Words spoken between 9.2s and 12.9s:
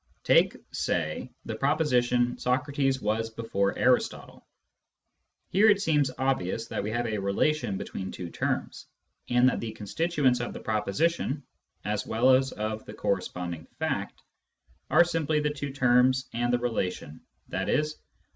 and that the constituents of the proposition (as well as of